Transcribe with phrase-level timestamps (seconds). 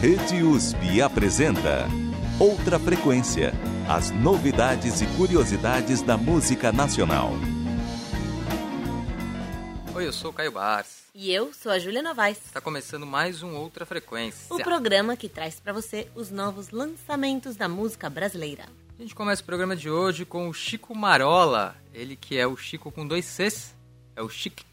[0.00, 1.88] Rede USP apresenta
[2.38, 3.52] Outra Frequência.
[3.88, 7.32] As novidades e curiosidades da música nacional.
[9.92, 11.02] Oi, eu sou o Caio Bars.
[11.12, 12.38] E eu sou a Júlia Novaes.
[12.44, 14.54] Está começando mais um Outra Frequência.
[14.54, 18.66] O programa que traz para você os novos lançamentos da música brasileira.
[18.96, 21.74] A gente começa o programa de hoje com o Chico Marola.
[21.92, 23.74] Ele que é o Chico com dois Cs.
[24.14, 24.67] É o Chico.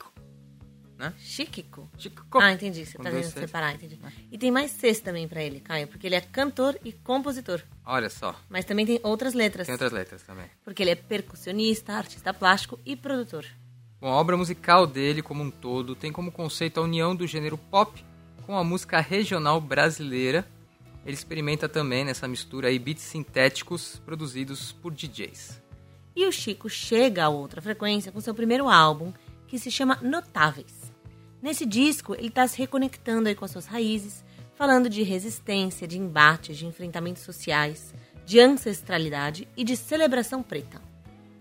[0.97, 1.13] Né?
[1.17, 1.89] Chiquico?
[1.97, 2.25] Chico.
[2.39, 2.85] Ah, entendi.
[2.85, 3.49] Você Com tá dois tentando Cs.
[3.49, 3.99] separar, entendi.
[4.31, 7.61] E tem mais Cs também pra ele, Caio, porque ele é cantor e compositor.
[7.85, 8.33] Olha só.
[8.49, 9.67] Mas também tem outras letras.
[9.67, 10.45] Tem outras letras também.
[10.63, 13.45] Porque ele é percussionista, artista plástico e produtor.
[13.99, 17.57] Bom, a obra musical dele, como um todo, tem como conceito a união do gênero
[17.57, 18.03] pop
[18.45, 20.47] com a música regional brasileira.
[21.05, 25.61] Ele experimenta também nessa mistura aí beats sintéticos produzidos por DJs.
[26.15, 29.11] E o Chico chega a outra frequência com seu primeiro álbum,
[29.47, 30.84] que se chama Notáveis.
[31.45, 34.25] Nesse disco, ele está se reconectando aí com as suas raízes,
[34.55, 37.93] falando de resistência, de embates, de enfrentamentos sociais,
[38.25, 40.81] de ancestralidade e de celebração preta.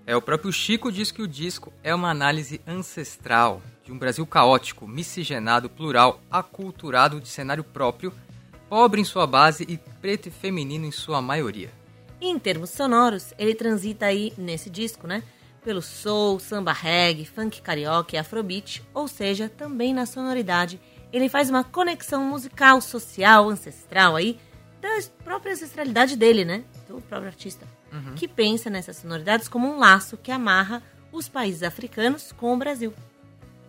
[0.06, 4.26] É, o próprio Chico diz que o disco é uma análise ancestral de um Brasil
[4.26, 8.12] caótico, miscigenado, plural, aculturado de cenário próprio,
[8.68, 11.72] pobre em sua base e preto e feminino em sua maioria.
[12.20, 15.22] Em termos sonoros, ele transita aí nesse disco, né?
[15.64, 20.78] Pelo soul, samba reggae, funk carioca e afrobeat, ou seja, também na sonoridade,
[21.12, 24.38] ele faz uma conexão musical, social, ancestral aí,
[24.80, 24.88] da
[25.24, 26.64] própria ancestralidade dele, né?
[26.86, 27.66] Do próprio artista.
[28.16, 32.92] Que pensa nessas sonoridades como um laço que amarra os países africanos com o Brasil.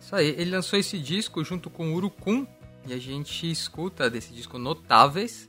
[0.00, 2.46] Isso aí, ele lançou esse disco junto com o Urucum
[2.86, 5.48] e a gente escuta desse disco Notáveis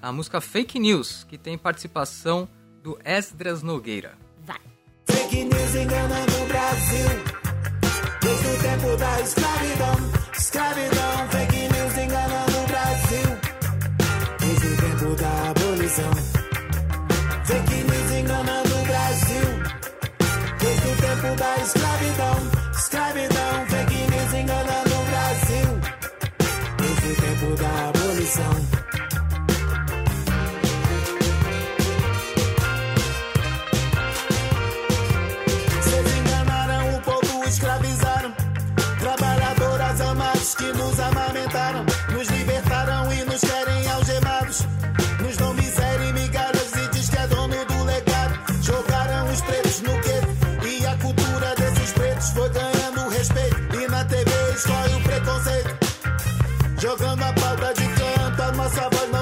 [0.00, 2.48] a música Fake News, que tem participação
[2.82, 4.16] do Esdras Nogueira.
[5.36, 7.08] Fake news enganando o Brasil.
[8.22, 9.96] Desde o tempo da escravidão.
[10.34, 13.28] Escravidão, fake news enganando o Brasil.
[14.40, 16.12] Desde o tempo da abolição.
[17.44, 19.46] Fake news enganando o Brasil.
[20.58, 22.36] Desde o tempo da escravidão.
[22.72, 25.68] Escravidão, fake news enganando o Brasil.
[26.78, 28.95] Desde o tempo da abolição.
[58.66, 59.15] Nossa voz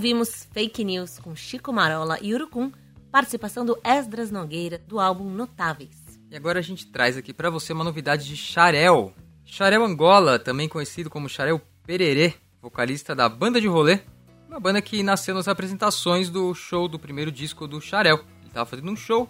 [0.00, 2.72] Ouvimos Fake News com Chico Marola e Urucum,
[3.12, 6.18] participação do Esdras Nogueira do álbum Notáveis.
[6.30, 9.12] E agora a gente traz aqui para você uma novidade de Xarel.
[9.44, 12.32] Xarel Angola, também conhecido como Xarel Pererê,
[12.62, 14.00] vocalista da banda de rolê,
[14.48, 18.24] uma banda que nasceu nas apresentações do show do primeiro disco do Xarel.
[18.38, 19.26] Ele estava fazendo um show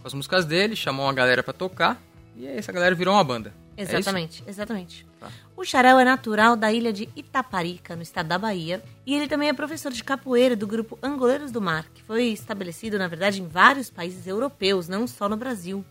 [0.00, 2.02] com as músicas dele, chamou uma galera para tocar
[2.36, 3.54] e aí essa galera virou uma banda.
[3.76, 5.06] É exatamente, é exatamente.
[5.20, 5.30] Tá.
[5.54, 9.50] O Xarel é natural da ilha de Itaparica, no estado da Bahia, e ele também
[9.50, 13.46] é professor de capoeira do grupo Angoleiros do Mar, que foi estabelecido, na verdade, em
[13.46, 15.84] vários países europeus, não só no Brasil.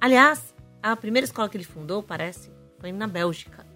[0.00, 3.66] Aliás, a primeira escola que ele fundou, parece, foi na Bélgica.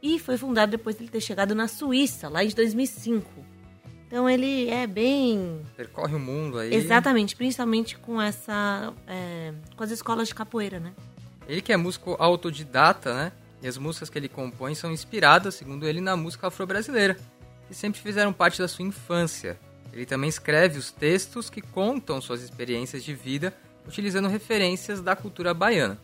[0.00, 3.52] E foi fundado depois de ele ter chegado na Suíça, lá em 2005.
[4.06, 5.62] Então ele é bem.
[5.76, 6.74] Percorre o mundo aí.
[6.74, 8.92] Exatamente, principalmente com essa.
[9.06, 10.92] É, com as escolas de capoeira, né?
[11.48, 13.32] Ele que é músico autodidata, né?
[13.62, 17.16] E as músicas que ele compõe são inspiradas, segundo ele, na música afro-brasileira,
[17.68, 19.58] que sempre fizeram parte da sua infância.
[19.92, 23.54] Ele também escreve os textos que contam suas experiências de vida,
[23.86, 25.98] utilizando referências da cultura baiana.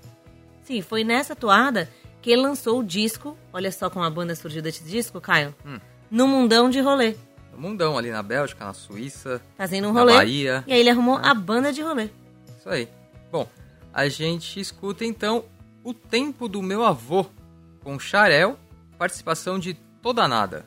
[0.62, 1.88] Sim, foi nessa toada
[2.20, 3.37] que ele lançou o disco.
[3.52, 5.54] Olha só como a banda surgiu desse disco, Caio.
[5.64, 5.78] Hum.
[6.11, 7.16] No Mundão de Rolê.
[7.52, 9.40] No Mundão, ali na Bélgica, na Suíça.
[9.56, 10.12] Fazendo um rolê.
[10.12, 10.64] Na Bahia.
[10.66, 12.11] E aí ele arrumou a banda de rolê.
[12.58, 12.88] Isso aí.
[13.32, 13.49] Bom,
[13.93, 15.44] a gente escuta então
[15.82, 17.26] O Tempo do Meu Avô,
[17.88, 18.58] com Xarel,
[18.99, 20.67] participação de Toda Nada.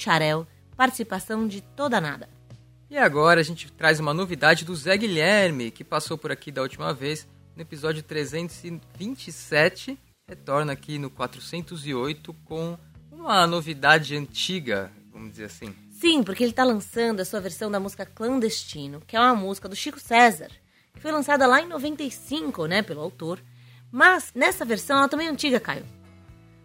[0.00, 2.28] Xarel, participação de Toda Nada.
[2.88, 6.62] E agora a gente traz uma novidade do Zé Guilherme, que passou por aqui da
[6.62, 12.78] última vez, no episódio 327, retorna aqui no 408 com
[13.12, 15.74] uma novidade antiga, vamos dizer assim.
[15.92, 19.68] Sim, porque ele está lançando a sua versão da música Clandestino, que é uma música
[19.68, 20.50] do Chico César,
[20.94, 23.38] que foi lançada lá em 95, né, pelo autor.
[23.92, 25.99] Mas nessa versão ela também é antiga, Caio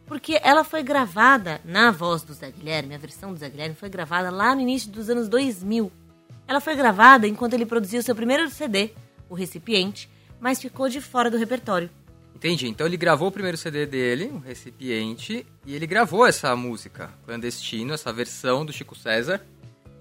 [0.05, 3.89] porque ela foi gravada na voz do Zé Guilherme, a versão do Zé Guilherme foi
[3.89, 5.91] gravada lá no início dos anos 2000.
[6.47, 8.91] Ela foi gravada enquanto ele produzia o seu primeiro CD,
[9.29, 10.09] O Recipiente,
[10.39, 11.89] mas ficou de fora do repertório.
[12.35, 12.67] Entendi.
[12.67, 17.93] Então ele gravou o primeiro CD dele, O Recipiente, e ele gravou essa música, Clandestino,
[17.93, 19.41] essa versão do Chico César,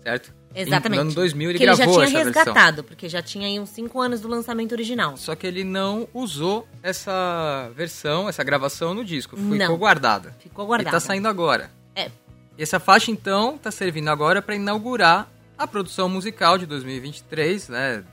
[0.02, 0.34] certo?
[0.54, 0.98] Exatamente.
[0.98, 2.84] No ano 2000 ele que gravou ele já tinha resgatado, versão.
[2.84, 5.16] porque já tinha aí uns 5 anos do lançamento original.
[5.16, 9.36] Só que ele não usou essa versão, essa gravação no disco.
[9.36, 9.76] Ficou não.
[9.76, 10.34] guardada.
[10.38, 10.90] Ficou guardada.
[10.90, 11.70] E tá saindo agora.
[11.94, 12.10] É.
[12.56, 18.04] E essa faixa, então, tá servindo agora para inaugurar a produção musical de 2023, né?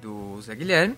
[0.00, 0.96] Do Zé Guilherme.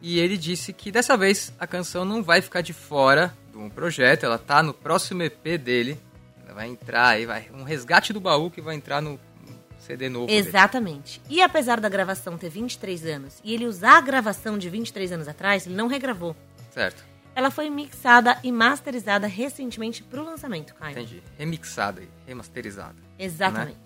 [0.00, 4.24] E ele disse que dessa vez a canção não vai ficar de fora do projeto,
[4.24, 5.98] ela tá no próximo EP dele,
[6.58, 7.48] Vai entrar aí, vai.
[7.54, 9.16] Um resgate do baú que vai entrar no
[9.88, 10.26] CD novo.
[10.26, 10.38] dele.
[10.38, 11.20] Exatamente.
[11.30, 15.26] E apesar da gravação ter 23 anos e ele usar a gravação de 23 anos
[15.26, 16.36] atrás, ele não regravou.
[16.70, 17.02] Certo.
[17.34, 20.92] Ela foi mixada e masterizada recentemente pro lançamento, Caio.
[20.92, 21.22] Entendi.
[21.38, 22.96] Remixada aí, remasterizada.
[23.18, 23.78] Exatamente.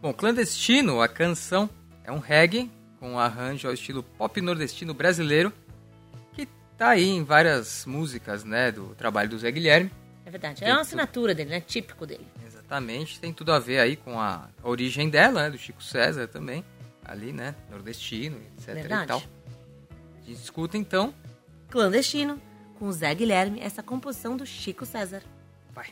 [0.00, 1.68] Bom, Clandestino, a canção,
[2.04, 5.52] é um reggae com um arranjo ao estilo pop nordestino brasileiro,
[6.32, 6.46] que
[6.78, 9.90] tá aí em várias músicas, né, do trabalho do Zé Guilherme.
[10.24, 10.64] É verdade.
[10.64, 11.60] É uma assinatura dele, né?
[11.60, 12.26] Típico dele.
[12.70, 16.64] Exatamente, tem tudo a ver aí com a origem dela, né, do Chico César também,
[17.04, 19.04] ali, né, nordestino, etc Verdade.
[19.04, 19.22] e tal.
[20.22, 21.12] A gente escuta então,
[21.68, 22.40] Clandestino,
[22.78, 25.24] com o Zé Guilherme, essa composição do Chico César.
[25.74, 25.88] vai.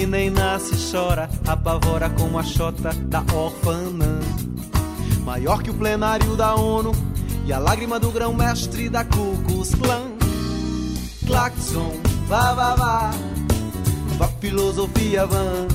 [0.00, 4.18] Que nem nasce chora, apavora como a chota da orfanã.
[5.26, 6.92] Maior que o plenário da ONU
[7.44, 10.12] e a lágrima do grão-mestre da Klan.
[11.26, 11.92] Claxon,
[12.26, 13.10] vá, vá, vá,
[14.16, 15.68] vá filosofia vã.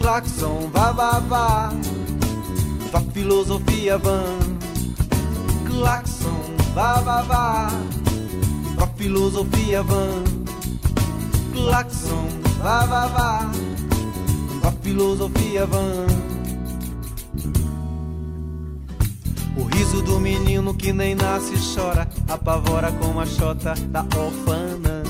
[0.00, 1.70] Claxon, vá, vá, vá,
[2.90, 4.22] vá filosofia vã.
[5.66, 7.68] Claxon, vá, vá, vá,
[8.76, 10.24] vá filosofia vã.
[11.52, 13.50] Claxon, vá, vá, vá,
[14.62, 16.06] vá filosofia vã.
[19.56, 25.02] O riso do menino que nem nasce chora, apavora como a chota da orfana.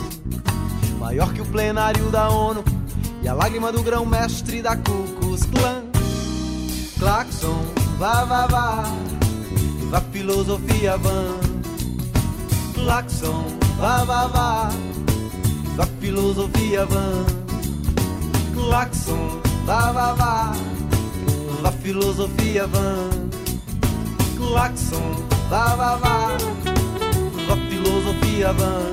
[0.98, 2.64] Maior que o plenário da ONU
[3.22, 5.84] e a lágrima do grão-mestre da Ku Klux Klan.
[6.98, 7.62] Claxon,
[7.98, 8.84] vá, vá, vá,
[9.90, 11.36] vá filosofia vã.
[12.74, 13.44] Claxon,
[13.78, 14.70] vá, vá, vá,
[15.78, 17.24] vá filosofia vã.
[18.52, 20.52] Claxon, vá, vá, vá,
[21.62, 23.08] vá filosofia vã.
[24.36, 25.14] Claxon,
[25.48, 26.36] vá, vá, vá,
[27.46, 28.92] vá filosofia vã.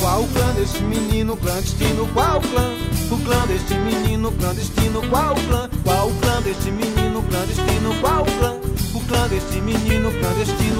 [0.00, 2.06] Qual o clã deste menino clandestino?
[2.14, 2.70] Qual o clã?
[3.10, 5.02] O clã deste menino clandestino?
[5.08, 5.68] Qual o clã?
[5.82, 8.00] Qual o clã deste menino clandestino?
[8.00, 8.56] Qual o clã?
[8.94, 10.78] O clã deste menino clandestino?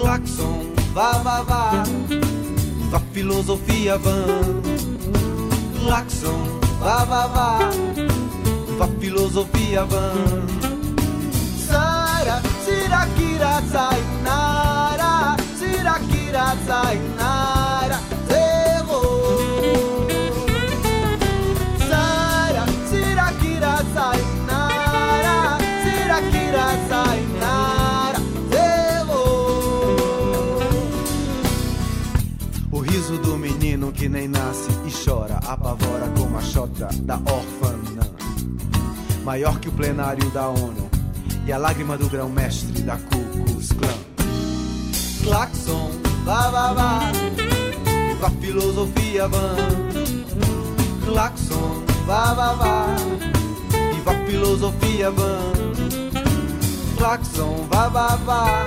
[0.00, 1.84] Claxon, vá, vá, vá,
[2.90, 4.24] vá filosofia vã.
[5.80, 7.58] Claxon, vá, vá, vá,
[8.78, 10.12] vá filosofia vã.
[11.66, 17.43] Sara, sirakira, sayonara, sirakira, sayonara,
[35.04, 38.02] chora, apavora como a chota da orfanã.
[39.22, 40.88] Maior que o plenário da ONU
[41.46, 43.98] e a lágrima do grão-mestre da Ku Klux Klan.
[45.22, 45.90] Claxon,
[46.24, 47.00] vá, vá, vá,
[48.20, 49.56] vá filosofia vã.
[51.04, 52.86] Claxon, vá, vá, vá,
[54.04, 55.38] vá filosofia vã.
[56.96, 58.66] Claxon, vá, vá, vá,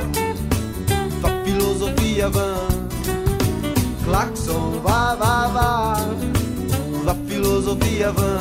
[1.22, 2.77] vá filosofia vã.
[4.08, 5.98] Claxon, vá, vá, vá,
[7.04, 8.38] vá filosofia vã.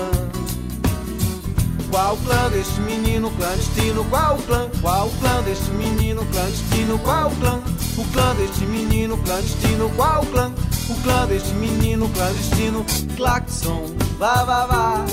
[1.90, 4.04] Qual clã deste menino clandestino?
[4.04, 4.70] Qual clã?
[4.80, 6.98] Qual clã deste menino clandestino?
[7.00, 7.60] Qual clã?
[7.98, 9.90] O clã deste menino clandestino?
[9.96, 10.52] Qual clã?
[10.88, 12.86] O clã deste menino clandestino?
[13.16, 15.04] Claxon, vá, vá, vá,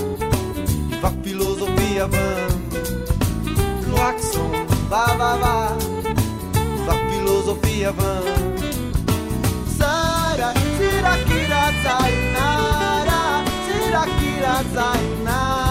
[1.01, 2.36] vá filosofia vã.
[3.89, 4.51] Claxon,
[4.88, 5.77] vá, vá, vá,
[6.86, 8.52] vá filosofia vã.
[11.82, 13.22] Sirakira, sayonara,
[13.65, 15.62] sirakira, sayonara, zero.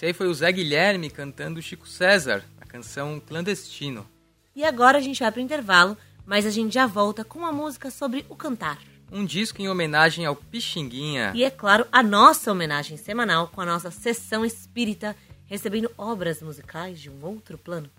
[0.00, 4.08] Esse aí foi o Zé Guilherme cantando Chico César, a canção Clandestino.
[4.56, 7.90] E agora a gente vai pro intervalo, mas a gente já volta com uma música
[7.90, 8.78] sobre o cantar.
[9.12, 11.32] Um disco em homenagem ao Pixinguinha.
[11.34, 15.14] E é claro, a nossa homenagem semanal com a nossa sessão espírita,
[15.44, 17.90] recebendo obras musicais de um outro plano.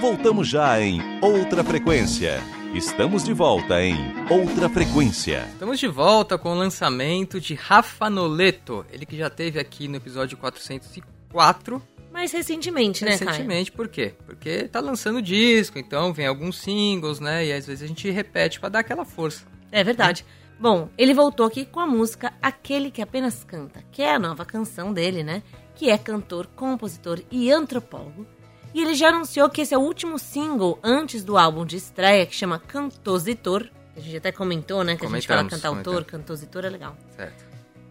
[0.00, 2.40] Voltamos já em Outra Frequência.
[2.74, 3.96] Estamos de volta em
[4.30, 5.46] Outra Frequência.
[5.52, 8.86] Estamos de volta com o lançamento de Rafa Noleto.
[8.90, 11.82] Ele que já teve aqui no episódio 404.
[12.12, 13.30] Mas recentemente, né, Caio?
[13.30, 14.14] Recentemente, por quê?
[14.24, 17.46] Porque tá lançando disco, então vem alguns singles, né?
[17.46, 19.44] E às vezes a gente repete pra dar aquela força.
[19.70, 20.24] É verdade.
[20.58, 24.44] Bom, ele voltou aqui com a música Aquele que Apenas Canta, que é a nova
[24.44, 25.42] canção dele, né?
[25.74, 28.26] Que é cantor, compositor e antropólogo.
[28.72, 32.24] E ele já anunciou que esse é o último single antes do álbum de estreia,
[32.26, 33.68] que chama Cantositor.
[33.96, 34.96] A gente até comentou, né?
[34.96, 36.10] Que a gente fala Comentamos, cantautor, comentamos.
[36.10, 36.96] cantositor é legal.
[37.16, 37.44] Certo.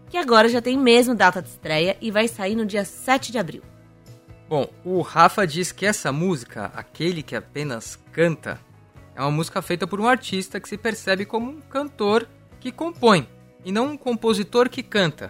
[0.08, 3.38] Que agora já tem mesmo data de estreia e vai sair no dia 7 de
[3.38, 3.62] abril.
[4.48, 8.58] Bom, o Rafa diz que essa música, Aquele que Apenas Canta,
[9.14, 12.26] é uma música feita por um artista que se percebe como um cantor
[12.58, 13.28] que compõe,
[13.64, 15.28] e não um compositor que canta.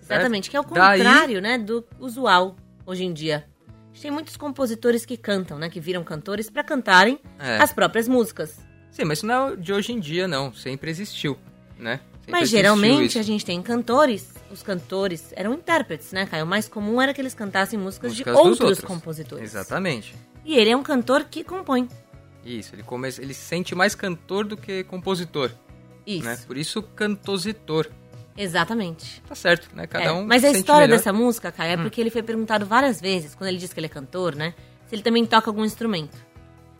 [0.00, 0.20] certo?
[0.20, 3.44] Exatamente, que é o Daí- contrário, né, do usual hoje em dia.
[4.00, 7.56] Tem muitos compositores que cantam, né, que viram cantores pra cantarem É.
[7.58, 8.56] as próprias músicas.
[8.90, 10.52] Sim, mas isso não é de hoje em dia, não.
[10.54, 11.36] Sempre existiu,
[11.78, 12.00] né?
[12.20, 13.18] Sempre Mas existiu geralmente isso.
[13.18, 16.44] a gente tem cantores, os cantores eram intérpretes, né, Caio?
[16.44, 18.84] O mais comum era que eles cantassem músicas, Músicas de outros, outros.
[18.84, 19.44] compositores.
[19.44, 20.14] Exatamente.
[20.44, 21.88] E ele é um cantor que compõe.
[22.44, 23.08] Isso, ele, come...
[23.18, 25.50] ele se sente mais cantor do que compositor,
[26.06, 26.38] Isso, né?
[26.46, 27.88] Por isso, cantositor.
[28.36, 29.22] Exatamente.
[29.28, 29.86] Tá certo, né?
[29.86, 30.94] Cada É, um mas a história melhor.
[30.94, 30.98] Hum.
[30.98, 33.86] dessa música, Caio, é porque ele foi perguntado várias vezes, quando ele diz que ele
[33.86, 34.54] é cantor, né?
[34.86, 36.16] Se ele também toca algum instrumento.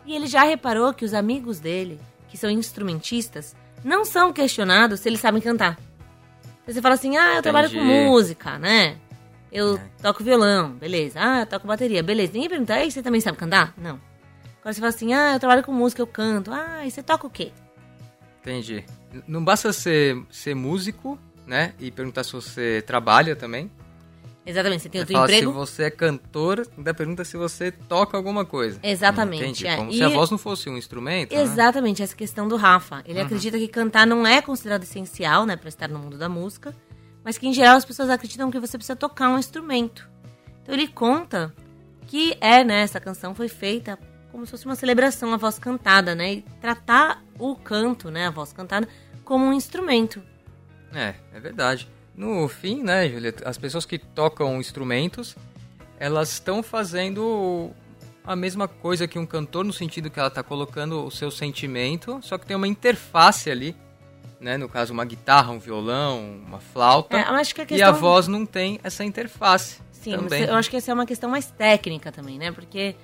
[0.05, 5.09] E ele já reparou que os amigos dele, que são instrumentistas, não são questionados se
[5.09, 5.77] eles sabem cantar.
[6.63, 8.05] Então você fala assim, ah, eu trabalho com Entendi.
[8.07, 8.97] música, né?
[9.51, 9.81] Eu É.
[10.03, 11.19] toco violão, beleza.
[11.21, 12.33] Ah, eu toco bateria, beleza.
[12.33, 13.73] Ninguém pergunta, ei, você também sabe cantar?
[13.77, 14.01] Não.
[14.61, 16.53] Agora você fala assim, ah, eu trabalho com música, eu canto.
[16.53, 17.53] Ah, e você toca o quê?
[18.41, 18.85] Entendi.
[19.27, 21.75] Não basta ser, ser músico, né?
[21.78, 23.71] E perguntar se você trabalha também.
[24.45, 25.50] Exatamente, você tem outro fala emprego?
[25.50, 28.78] se você é cantor, ainda pergunta se você toca alguma coisa.
[28.80, 29.76] Exatamente, é.
[29.76, 31.35] Como E- se a voz não fosse um instrumento.
[31.35, 31.43] né?
[31.43, 32.97] Exatamente, essa questão do Rafa.
[32.97, 33.02] Uhum.
[33.06, 36.73] Ele acredita que cantar não é considerado essencial, né, pra estar no mundo da música,
[37.25, 40.09] mas que em geral as pessoas acreditam que você precisa tocar um instrumento.
[40.63, 41.52] Então ele conta
[42.06, 43.99] que é, né, essa canção foi feita
[44.30, 48.30] como se fosse uma celebração à voz cantada, né, e tratar o canto, né, a
[48.30, 48.87] voz cantada,
[49.25, 50.23] como um instrumento.
[50.95, 51.89] É, é verdade.
[52.15, 55.37] No fim, né, Julia, as pessoas que tocam instrumentos,
[55.99, 57.71] elas estão fazendo
[58.25, 62.19] a mesma coisa que um cantor, no sentido que ela está colocando o seu sentimento,
[62.23, 63.77] só que tem uma interface ali,
[64.41, 67.89] né, no caso uma guitarra, um violão, uma flauta, É, acho que a e questão
[67.89, 70.45] a voz não tem essa interface Sim, também.
[70.45, 72.51] eu acho que essa é uma questão mais técnica também, né?
[72.53, 72.95] Porque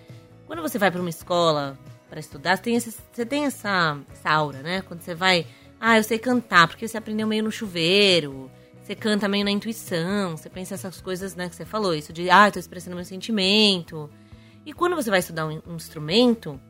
[0.47, 1.79] quando você vai para uma escola
[2.11, 4.83] para estudar, você tem, esse- você tem essa, essa aura, né?
[4.83, 5.47] Quando você vai,
[5.85, 8.49] ah, eu sei cantar, porque você aprendeu meio no chuveiro,
[8.81, 12.31] você canta meio na intuição, você pensa essas coisas, né, que você falou, isso de,
[12.31, 14.09] ah, eu tô expressando meu sentimento.
[14.65, 16.61] E quando você vai estudar um, um instrumento,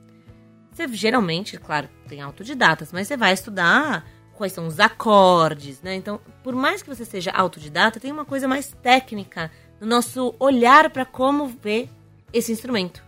[0.71, 5.95] você geralmente, claro, tem autodidatas, mas você vai estudar quais são os acordes, né?
[5.95, 10.89] Então, por mais que você seja autodidata, tem uma coisa mais técnica no nosso olhar
[10.89, 11.91] para como ver
[12.33, 13.05] esse instrumento.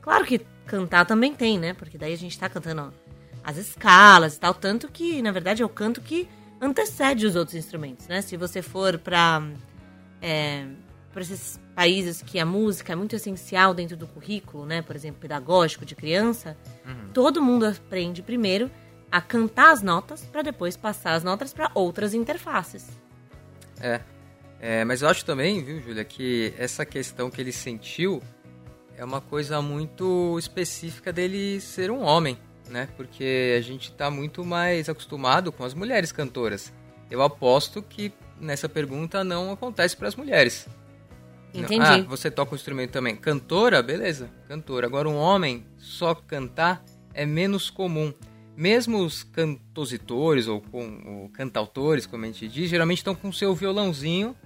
[0.00, 1.74] Claro que cantar também tem, né?
[1.74, 3.07] Porque daí a gente tá cantando ó,
[3.42, 6.28] as escalas e tal, tanto que, na verdade, é o canto que
[6.60, 8.20] antecede os outros instrumentos, né?
[8.20, 9.42] Se você for para
[10.20, 10.66] é,
[11.12, 14.82] para esses países que a música é muito essencial dentro do currículo, né?
[14.82, 16.56] Por exemplo, pedagógico de criança,
[17.12, 18.70] todo mundo aprende primeiro
[19.10, 22.88] a cantar as notas para depois passar as notas para outras interfaces.
[23.80, 24.00] É.
[24.60, 28.20] É, mas eu acho também, viu, Júlia, que essa questão que ele sentiu
[28.96, 32.36] é uma coisa muito específica dele ser um homem,
[32.68, 32.88] né?
[32.96, 36.72] Porque a gente tá muito mais acostumado com as mulheres cantoras.
[37.10, 40.68] Eu aposto que nessa pergunta não acontece para as mulheres.
[41.52, 41.82] Entendi.
[41.82, 43.16] Ah, você toca o instrumento também.
[43.16, 44.86] Cantora, beleza, cantora.
[44.86, 48.12] Agora, um homem só cantar é menos comum.
[48.56, 53.54] Mesmo os cantositores ou, com, ou cantautores, como a gente diz, geralmente estão com seu
[53.54, 54.36] violãozinho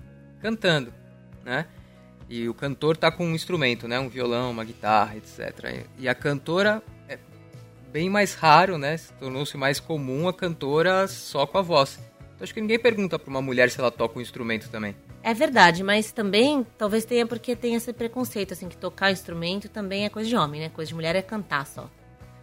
[0.40, 0.92] cantando,
[1.44, 1.66] né?
[2.28, 3.98] E o cantor tá com um instrumento, né?
[3.98, 5.86] Um violão, uma guitarra, etc.
[5.98, 6.82] E a cantora
[7.92, 8.96] bem mais raro, né?
[8.96, 11.98] Se Tornou-se mais comum a cantora só com a voz.
[12.20, 14.96] Então acho que ninguém pergunta para uma mulher se ela toca um instrumento também.
[15.22, 20.04] É verdade, mas também talvez tenha porque tem esse preconceito, assim, que tocar instrumento também
[20.04, 20.68] é coisa de homem, né?
[20.68, 21.88] Coisa de mulher é cantar só.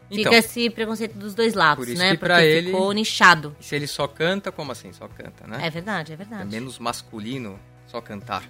[0.07, 2.11] Fica Então, esse preconceito dos dois lados, Por isso né?
[2.11, 3.55] que Porque pra ele- ficou nichado.
[3.59, 5.59] se ele só canta, como assim só canta, né?
[5.61, 6.49] É verdade, é É verdade.
[6.49, 8.43] menos masculino só cantar,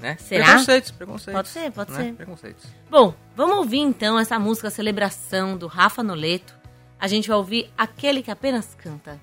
[0.00, 0.16] né?
[0.18, 0.44] Será?
[0.46, 1.34] Preconceitos, preconceitos.
[1.34, 2.04] Pode ser, pode né?
[2.04, 2.12] ser.
[2.14, 2.64] Preconceitos.
[2.90, 6.54] Bom, vamos ouvir então essa música Celebração do Rafa Noleto.
[6.98, 9.20] A gente vai ouvir aquele que apenas canta.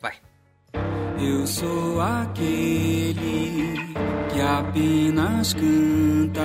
[0.00, 0.14] Vai.
[1.18, 3.76] Eu sou aquele
[4.32, 6.40] que apenas canta.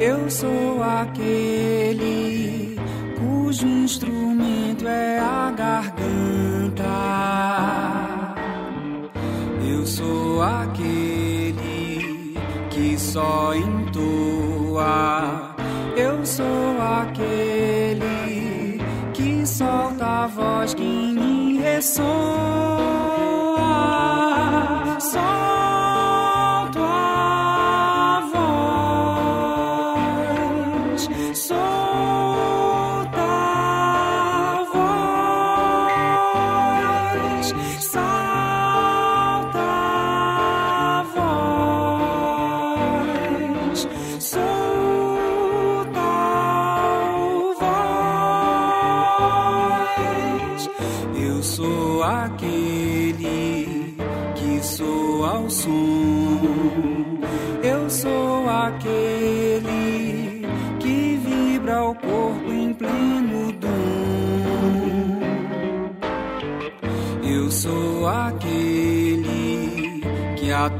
[0.00, 2.76] Eu sou aquele
[3.18, 7.15] cujo instrumento é a garganta.
[13.16, 15.54] Só entoa.
[15.96, 18.78] Eu sou aquele
[19.14, 22.75] que solta a voz que me ressoa.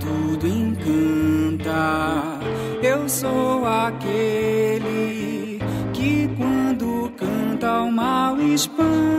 [0.06, 2.38] Tudo encanta.
[2.82, 5.58] Eu sou aquele
[5.92, 9.15] que quando canta o mal espanta.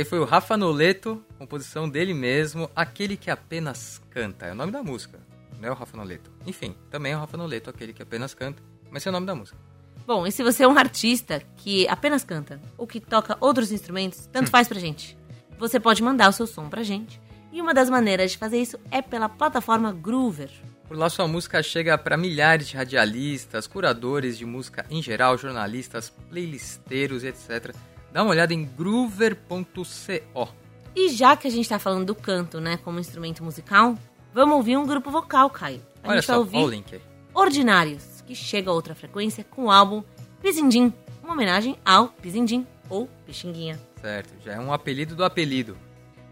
[0.00, 4.46] Aí foi o Rafa Noleto, composição dele mesmo, Aquele que Apenas Canta.
[4.46, 5.20] É o nome da música,
[5.60, 6.30] não é o Rafa Noleto.
[6.46, 9.34] Enfim, também é o Rafa Noleto, aquele que apenas canta, mas é o nome da
[9.34, 9.58] música.
[10.06, 14.26] Bom, e se você é um artista que apenas canta ou que toca outros instrumentos,
[14.32, 15.16] tanto faz pra gente.
[15.58, 17.20] Você pode mandar o seu som pra gente.
[17.52, 20.50] E uma das maneiras de fazer isso é pela plataforma Groover.
[20.88, 26.10] Por lá sua música chega para milhares de radialistas, curadores de música em geral, jornalistas,
[26.28, 27.74] playlisteiros, etc.
[28.12, 30.48] Dá uma olhada em groover.co.
[30.94, 33.96] E já que a gente tá falando do canto, né, como instrumento musical,
[34.34, 35.80] vamos ouvir um grupo vocal, Caio.
[36.02, 37.00] A Olha gente vai só, ouvir olha o link.
[37.32, 40.02] Ordinários, que chega a outra frequência com o álbum
[40.42, 40.92] Pizindim,
[41.22, 43.78] uma homenagem ao Pizindim, ou Pixinguinha.
[44.00, 45.76] Certo, já é um apelido do apelido.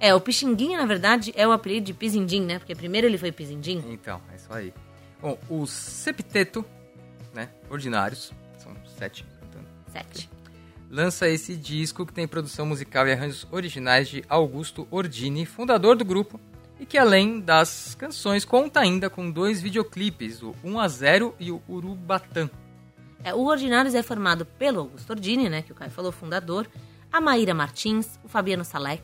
[0.00, 2.58] É, o Pixinguinha, na verdade, é o apelido de Pizindim, né?
[2.58, 3.84] Porque primeiro ele foi Pizindim.
[3.88, 4.72] Então, é isso aí.
[5.20, 6.64] Bom, o Septeto,
[7.34, 10.30] né, ordinários, são sete cantando, Sete.
[10.90, 16.04] Lança esse disco que tem produção musical e arranjos originais de Augusto Ordini, fundador do
[16.04, 16.40] grupo,
[16.80, 21.50] e que além das canções conta ainda com dois videoclipes, o 1 a 0 e
[21.50, 22.48] o Urubatã.
[23.22, 26.68] É, o Ordinários é formado pelo Augusto Ordini, né, que o Caio falou, fundador,
[27.12, 29.02] a Maíra Martins, o Fabiano Salek,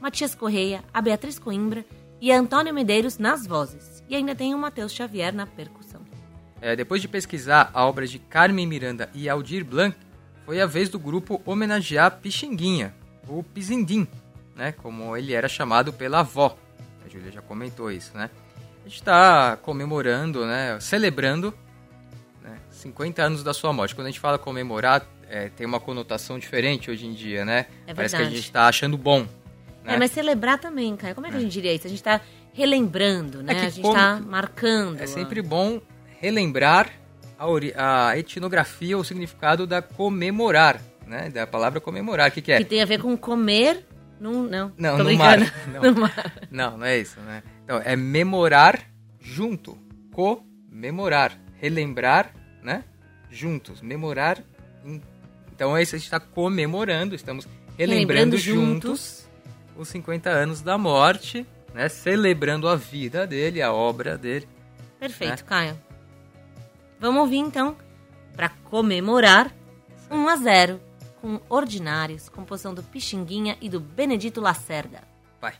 [0.00, 1.84] Matias Correia, a Beatriz Coimbra
[2.20, 4.04] e a Antônio Medeiros nas vozes.
[4.08, 6.00] E ainda tem o Matheus Xavier na percussão.
[6.60, 9.96] É, depois de pesquisar a obra de Carmen Miranda e Aldir Blanc,
[10.46, 12.94] foi a vez do grupo homenagear Pixinguinha,
[13.28, 14.06] ou Pizindim,
[14.54, 16.56] né, como ele era chamado pela avó.
[17.04, 18.30] A Júlia já comentou isso, né?
[18.84, 21.52] A gente está comemorando, né, celebrando
[22.42, 23.94] né, 50 anos da sua morte.
[23.96, 27.66] Quando a gente fala comemorar, é, tem uma conotação diferente hoje em dia, né?
[27.84, 29.22] É Parece que a gente está achando bom.
[29.82, 29.94] Né?
[29.94, 31.14] É, mas celebrar também, Caio.
[31.16, 31.88] Como é que a gente diria isso?
[31.88, 32.20] A gente tá
[32.52, 33.52] relembrando, né?
[33.52, 35.00] É a gente como- tá marcando.
[35.00, 35.80] É sempre bom
[36.20, 36.90] relembrar
[37.38, 41.28] a, a etnografia, o significado da comemorar, né?
[41.30, 42.28] Da palavra comemorar.
[42.30, 42.58] O que, que é?
[42.58, 43.84] Que tem a ver com comer
[44.20, 44.44] num...
[44.44, 45.38] Não, Não, no mar.
[45.72, 45.82] Não.
[45.82, 46.32] No mar.
[46.50, 47.42] Não, não é isso, né?
[47.64, 48.80] Então, é memorar
[49.20, 49.76] junto.
[50.12, 51.38] Comemorar.
[51.60, 52.84] Relembrar, né?
[53.30, 54.38] juntos, memorar.
[54.84, 55.02] em-
[55.54, 57.46] Então é isso, a gente está comemorando, estamos
[57.76, 59.26] Relembrando relembrando juntos
[59.76, 61.88] os 50 anos da morte, né?
[61.88, 64.46] Celebrando a vida dele, a obra dele.
[64.98, 65.46] Perfeito, É.
[65.46, 65.78] Caio.
[66.98, 67.76] Vamos ouvir então,
[68.34, 69.52] para comemorar,
[70.10, 70.80] 1 a 0
[71.20, 75.02] com Ordinários, composição do Pixinguinha e do Benedito Lacerda.
[75.40, 75.54] Vai.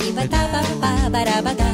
[0.00, 1.67] Esse aí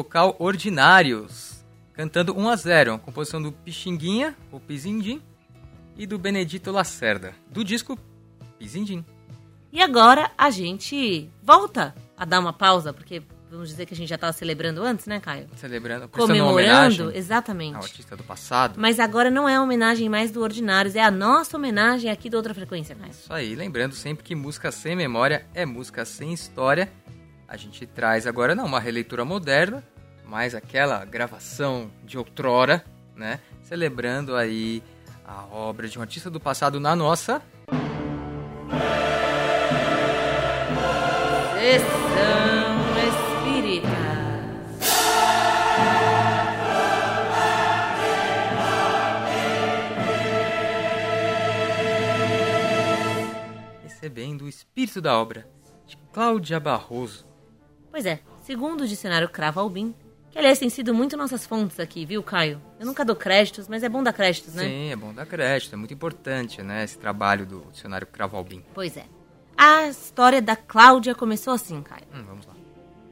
[0.00, 5.20] vocal Ordinários, cantando 1 a 0 a composição do Pixinguinha, o Pizindim,
[5.94, 7.98] e do Benedito Lacerda, do disco
[8.58, 9.04] Pizindim.
[9.70, 14.08] E agora a gente volta a dar uma pausa, porque vamos dizer que a gente
[14.08, 15.48] já estava celebrando antes, né, Caio?
[15.56, 17.76] Celebrando, Comemorando, exatamente.
[17.76, 18.76] ao artista do passado.
[18.78, 22.38] Mas agora não é a homenagem mais do Ordinários, é a nossa homenagem aqui do
[22.38, 23.10] Outra Frequência, Caio.
[23.10, 26.90] Isso aí, lembrando sempre que música sem memória é música sem história.
[27.50, 29.82] A gente traz agora não uma releitura moderna,
[30.30, 32.84] mas aquela gravação de outrora,
[33.16, 33.40] né?
[33.64, 34.80] Celebrando aí
[35.26, 37.42] a obra de um artista do passado na nossa
[43.50, 43.88] Espírita.
[53.82, 55.46] recebendo o espírito da obra
[55.86, 57.26] de Cláudia Barroso.
[57.90, 59.94] Pois é, segundo o dicionário Cravo Albim,
[60.30, 62.60] que aliás tem sido muito nossas fontes aqui, viu, Caio?
[62.78, 64.64] Eu nunca dou créditos, mas é bom dar créditos, né?
[64.64, 66.84] Sim, é bom dar crédito, é muito importante, né?
[66.84, 68.62] Esse trabalho do dicionário Cravo Albim.
[68.72, 69.04] Pois é.
[69.56, 72.04] A história da Cláudia começou assim, Caio.
[72.14, 72.54] Hum, vamos lá.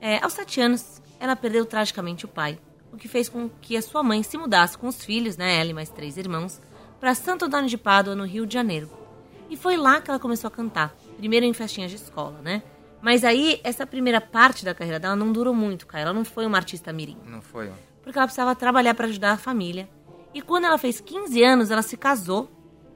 [0.00, 2.59] É, aos sete anos, ela perdeu tragicamente o pai,
[2.92, 5.70] o que fez com que a sua mãe se mudasse com os filhos, né, ela
[5.70, 6.61] e mais três irmãos,
[7.00, 8.90] para Santo Antônio de Pádua, no Rio de Janeiro.
[9.50, 12.62] E foi lá que ela começou a cantar, primeiro em festinhas de escola, né?
[13.01, 16.03] Mas aí, essa primeira parte da carreira dela não durou muito, Caio.
[16.03, 17.71] Ela não foi uma artista mirim, Não foi,
[18.03, 19.89] porque ela precisava trabalhar para ajudar a família.
[20.35, 22.51] E quando ela fez 15 anos, ela se casou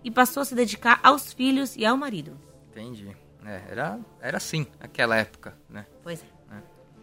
[0.05, 2.39] e passou a se dedicar aos filhos e ao marido.
[2.71, 3.17] Entendi.
[3.45, 5.87] É, era, era assim, naquela época, né?
[6.03, 6.27] Pois é.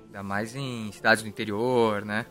[0.06, 2.26] Ainda mais em cidades do interior, né?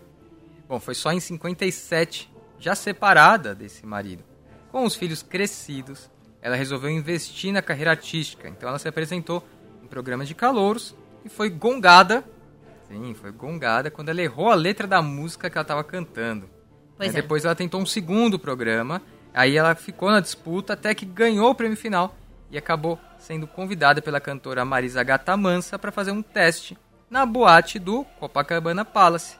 [0.69, 4.25] Bom, foi só em 57, já separada desse marido.
[4.73, 6.11] Com os filhos crescidos,
[6.43, 8.49] ela resolveu investir na carreira artística.
[8.49, 9.45] Então ela se apresentou
[9.89, 12.23] em programas de calouros e foi gongada.
[12.87, 16.49] Sim, foi gongada quando ela errou a letra da música que ela estava cantando.
[16.97, 17.23] Pois Aí é.
[17.23, 19.01] Depois ela tentou um segundo programa,
[19.33, 22.15] aí ela ficou na disputa até que ganhou o prêmio final
[22.51, 26.77] e acabou sendo convidada pela cantora Marisa Gata Mansa para fazer um teste
[27.11, 29.37] na boate do Copacabana Palace,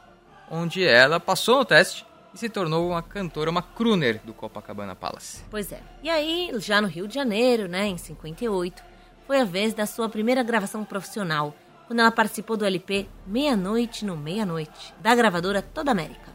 [0.49, 5.43] onde ela passou no teste e se tornou uma cantora, uma crooner do Copacabana Palace.
[5.49, 5.81] Pois é.
[6.03, 8.88] E aí, já no Rio de Janeiro, né, em 58,
[9.29, 14.17] foi a vez da sua primeira gravação profissional, quando ela participou do LP Meia-Noite no
[14.17, 16.33] Meia-Noite, da gravadora Toda América.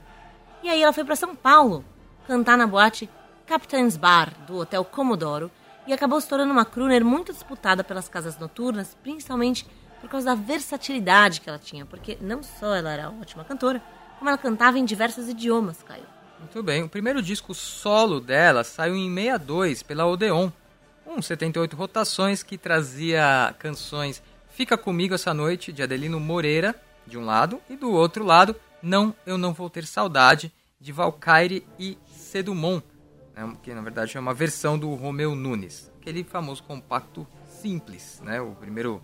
[0.63, 1.85] E aí ela foi para São Paulo,
[2.25, 3.11] cantar na boate
[3.47, 5.51] Captain's Bar, do Hotel Comodoro,
[5.89, 9.67] e acabou se tornando uma crooner muito disputada pelas casas noturnas, principalmente
[10.01, 13.83] por causa da versatilidade que ela tinha, porque não só ela era ótima cantora,
[14.21, 16.07] como ela cantava em diversos idiomas, Caio.
[16.39, 20.49] Muito bem, o primeiro disco solo dela saiu em 62 pela Odeon,
[21.07, 26.75] um 78 rotações que trazia canções Fica Comigo Essa Noite, de Adelino Moreira,
[27.07, 31.67] de um lado, e do outro lado, Não, Eu Não Vou Ter Saudade, de Valkyrie
[31.79, 32.81] e Sedumon,
[33.35, 37.27] né, que na verdade é uma versão do Romeu Nunes, aquele famoso compacto
[37.61, 39.03] simples, né, o primeiro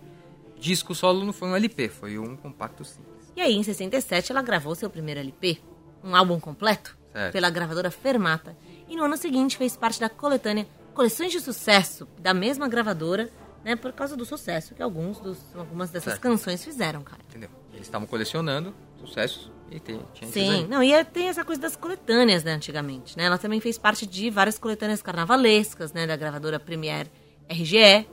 [0.57, 3.11] disco solo não foi um LP, foi um compacto simples.
[3.35, 5.59] E aí, em 67, ela gravou seu primeiro LP,
[6.03, 7.33] um álbum completo, Certo.
[7.33, 8.55] pela gravadora Fermata.
[8.87, 13.29] E no ano seguinte fez parte da coletânea Coleções de Sucesso, da mesma gravadora,
[13.63, 16.21] né, por causa do sucesso que alguns dos, algumas dessas Certo.
[16.21, 17.21] canções fizeram, cara.
[17.29, 17.49] Entendeu?
[17.73, 22.43] Eles estavam colecionando sucessos e tem, tinha Sim, não, e tem essa coisa das coletâneas,
[22.43, 23.23] né, antigamente, né?
[23.25, 27.09] Ela também fez parte de várias coletâneas carnavalescas, né, da gravadora Premiere
[27.49, 28.07] RGE.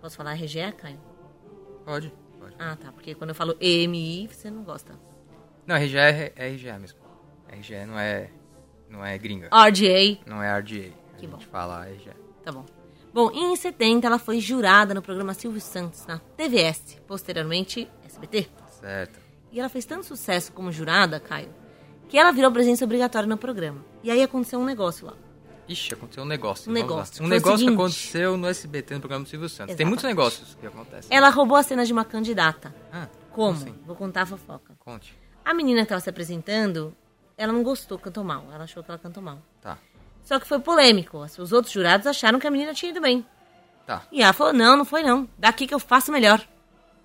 [0.00, 1.00] Posso falar RGE, Caio?
[1.84, 2.54] Pode, pode.
[2.58, 4.92] Ah, tá, porque quando eu falo EMI, você não gosta.
[5.66, 6.98] Não, RGE é, é RGE mesmo.
[7.50, 8.30] RGE não é,
[8.88, 9.48] não é gringa.
[9.48, 10.92] RGA, Não é RGA.
[11.20, 11.38] Que bom.
[11.38, 12.10] fala RGE.
[12.42, 12.64] Tá bom.
[13.12, 18.48] Bom, em 70 ela foi jurada no programa Silvio Santos na TVS, posteriormente SBT.
[18.80, 19.18] Certo.
[19.52, 21.52] E ela fez tanto sucesso como jurada, Caio,
[22.08, 23.84] que ela virou presença obrigatória no programa.
[24.02, 25.14] E aí aconteceu um negócio lá.
[25.68, 26.70] Ixi, aconteceu um negócio.
[26.70, 29.74] Um negócio, Um negócio que aconteceu no SBT, no programa do Silvio Santos.
[29.76, 30.16] Tem muitos Exatamente.
[30.38, 31.16] negócios que acontecem.
[31.16, 32.74] Ela roubou a cena de uma candidata.
[32.92, 33.52] Ah, Como?
[33.52, 33.74] assim?
[33.86, 34.74] Vou contar a fofoca.
[34.80, 35.16] Conte.
[35.44, 36.94] A menina que estava se apresentando,
[37.36, 38.46] ela não gostou, cantou mal.
[38.52, 39.40] Ela achou que ela cantou mal.
[39.60, 39.78] Tá,
[40.30, 41.18] Só que foi polêmico.
[41.18, 43.26] Os outros jurados acharam que a menina tinha ido bem.
[43.84, 44.04] tá.
[44.12, 45.28] E ela falou: não, não foi não.
[45.36, 46.40] Daqui que eu faço melhor.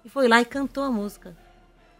[0.06, 1.36] E foi lá e cantou a música.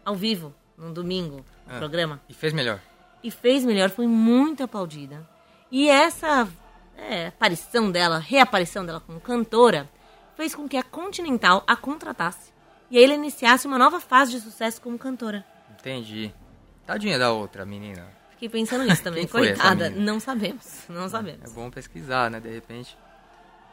[0.04, 1.78] Ao vivo, num domingo, no Ah.
[1.78, 2.20] programa.
[2.28, 2.78] E fez melhor.
[3.24, 5.28] E fez melhor, foi muito aplaudida.
[5.68, 6.46] E essa
[6.96, 9.90] é, aparição dela, reaparição dela como cantora,
[10.36, 12.52] fez com que a Continental a contratasse.
[12.88, 15.44] E aí ela iniciasse uma nova fase de sucesso como cantora.
[15.76, 16.32] Entendi.
[16.86, 18.06] Tadinha da outra menina.
[18.36, 19.26] Fiquei pensando nisso também.
[19.28, 20.64] Coitada, não sabemos.
[20.88, 21.50] Não sabemos.
[21.50, 22.38] É bom pesquisar, né?
[22.40, 22.96] De repente.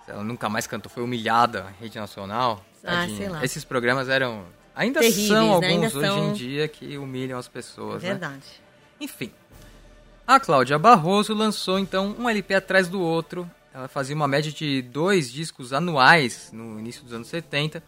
[0.06, 2.64] Se ela nunca mais cantou, foi humilhada em rede nacional.
[2.84, 3.44] Ah, sei lá.
[3.44, 4.46] Esses programas eram.
[4.76, 5.54] Ainda Terríveis, são né?
[5.54, 8.02] alguns Ainda hoje são- em dia que humilham as pessoas.
[8.04, 8.10] né?
[8.10, 8.44] Verdade.
[9.00, 9.32] Enfim.
[10.26, 13.50] A Cláudia Barroso lançou então um LP atrás do outro.
[13.74, 17.84] Ela fazia uma média de dois discos anuais no início dos anos 70.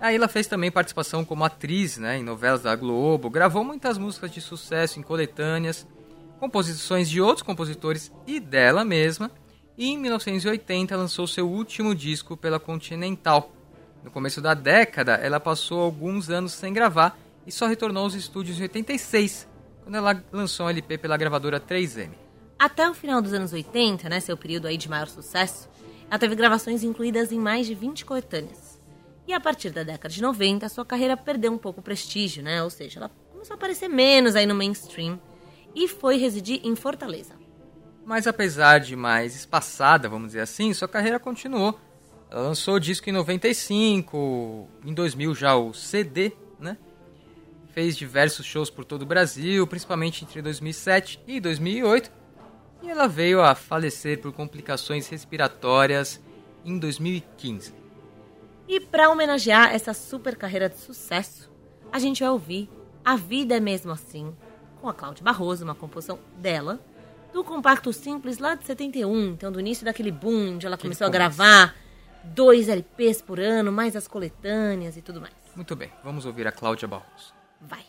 [0.00, 4.30] Aí ela fez também participação como atriz né, em novelas da Globo, gravou muitas músicas
[4.30, 5.84] de sucesso em coletâneas,
[6.38, 9.30] composições de outros compositores e dela mesma.
[9.76, 13.52] E em 1980 lançou seu último disco pela Continental.
[14.02, 18.58] No começo da década, ela passou alguns anos sem gravar e só retornou aos estúdios
[18.58, 19.48] em 86,
[19.82, 22.10] quando ela lançou um LP pela gravadora 3M.
[22.58, 25.68] Até o final dos anos 80, né, seu período aí de maior sucesso,
[26.10, 28.80] ela teve gravações incluídas em mais de 20 coletâneas.
[29.26, 32.62] E a partir da década de 90, sua carreira perdeu um pouco o prestígio, né?
[32.62, 35.20] Ou seja, ela começou a aparecer menos aí no mainstream
[35.74, 37.34] e foi residir em Fortaleza.
[38.04, 41.78] Mas apesar de mais espaçada, vamos dizer assim, sua carreira continuou.
[42.30, 46.76] Ela lançou o disco em 95, em 2000 já o CD, né?
[47.72, 52.10] Fez diversos shows por todo o Brasil, principalmente entre 2007 e 2008.
[52.82, 56.20] E ela veio a falecer por complicações respiratórias
[56.64, 57.74] em 2015.
[58.68, 61.50] E para homenagear essa super carreira de sucesso,
[61.90, 62.70] a gente vai ouvir
[63.04, 64.34] A Vida é Mesmo Assim,
[64.80, 66.80] com a Cláudia Barroso, uma composição dela,
[67.32, 71.06] do compacto simples lá de 71, então do início daquele boom, onde ela Aquele começou
[71.06, 71.36] a começo.
[71.36, 71.74] gravar
[72.24, 75.34] dois LPs por ano, mais as coletâneas e tudo mais.
[75.54, 77.34] Muito bem, vamos ouvir a Cláudia Barroso.
[77.60, 77.84] Vai.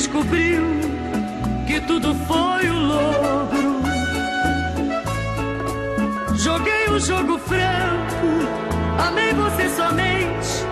[0.00, 0.62] Descobriu
[1.66, 3.82] que tudo foi um logro.
[6.36, 8.30] Joguei o jogo franco,
[8.98, 10.64] amei você somente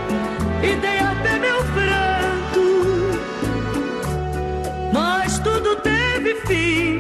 [0.62, 2.64] e dei até meu pranto.
[4.95, 6.97] Mas tudo teve fim.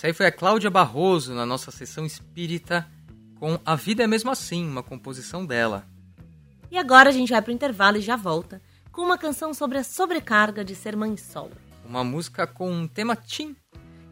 [0.00, 2.88] Essa aí foi a Cláudia Barroso na nossa sessão espírita
[3.38, 5.84] com A Vida é Mesmo Assim, uma composição dela.
[6.70, 9.84] E agora a gente vai pro intervalo e já volta com uma canção sobre a
[9.84, 11.50] sobrecarga de ser mãe solo.
[11.84, 13.54] Uma música com um tema teen.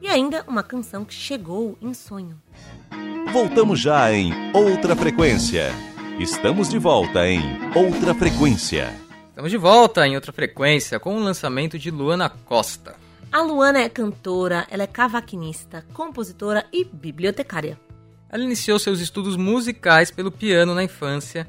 [0.02, 2.38] E ainda uma canção que chegou em sonho.
[3.32, 5.72] Voltamos já em Outra Frequência.
[6.20, 7.40] Estamos de volta em
[7.74, 8.94] Outra Frequência.
[9.30, 13.07] Estamos de volta em outra frequência com o lançamento de Luana Costa.
[13.30, 17.78] A Luana é cantora, ela é cavaquinista, compositora e bibliotecária.
[18.30, 21.48] Ela iniciou seus estudos musicais pelo piano na infância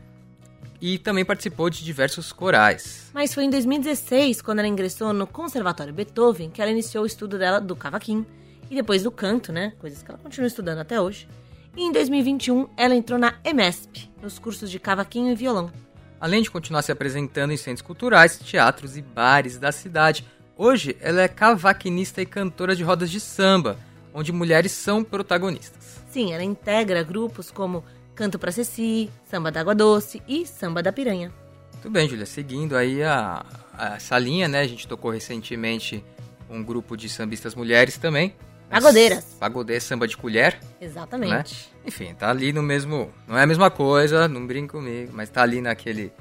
[0.82, 3.10] e também participou de diversos corais.
[3.14, 7.38] Mas foi em 2016, quando ela ingressou no Conservatório Beethoven, que ela iniciou o estudo
[7.38, 8.26] dela do cavaquinho
[8.70, 9.74] e depois do canto, né?
[9.80, 11.28] Coisas que ela continua estudando até hoje.
[11.76, 15.72] E em 2021, ela entrou na EMESP, nos cursos de cavaquinho e violão.
[16.20, 20.26] Além de continuar se apresentando em centros culturais, teatros e bares da cidade,
[20.60, 23.78] hoje ela é cavaquinista e cantora de rodas de samba,
[24.14, 26.02] onde mulheres são protagonistas.
[26.12, 27.84] Sim, ela integra grupos como
[28.14, 31.32] Canto pra Ceci, Samba da Água Doce e Samba da Piranha.
[31.74, 32.26] Muito bem, Júlia.
[32.26, 34.60] Seguindo aí a, a- essa linha, né?
[34.60, 36.04] A gente tocou recentemente
[36.50, 38.36] um grupo de sambistas mulheres também.
[38.70, 39.24] Pagodeiras.
[39.40, 40.70] Pagodeira, samba de colher, né?
[40.82, 41.70] Exatamente.
[41.86, 43.10] Enfim, tá ali no mesmo...
[43.28, 46.12] Não é a mesma coisa, não brinca comigo, mas tá ali naquele...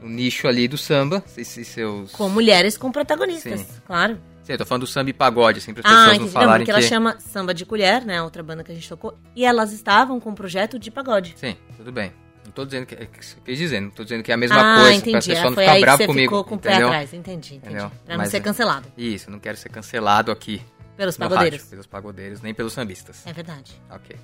[0.00, 1.22] No nicho ali do samba.
[1.26, 2.12] Se seus...
[2.12, 3.66] Com mulheres com protagonistas, Sim.
[3.86, 4.20] claro.
[4.44, 6.34] Sim, eu tô falando do samba e pagode, assim, para as Ah, pessoas não entendi.
[6.34, 6.84] Não, falarem porque que...
[6.84, 8.22] ela chama Samba de Colher, né?
[8.22, 9.18] Outra banda que a gente tocou.
[9.36, 11.34] E elas estavam com um projeto de pagode.
[11.36, 12.12] Sim, tudo bem.
[12.46, 12.94] Não tô dizendo que...
[12.94, 13.06] é
[13.44, 15.28] Quis dizer, não tô dizendo que é a mesma ah, coisa, pra entendi.
[15.28, 16.88] pessoa Ah, não ficar você comigo, ficou com o pé entendeu?
[16.88, 17.12] atrás.
[17.12, 17.74] Entendi, entendi.
[17.74, 17.90] Entendeu?
[18.06, 20.62] Pra não Mas ser é- cancelado Isso, não quero ser cancelado aqui
[20.96, 21.58] pelos pagodeiros.
[21.58, 23.26] rádio, pelos pagodeiros, nem pelos sambistas.
[23.26, 23.78] É verdade.
[23.90, 24.16] Ok.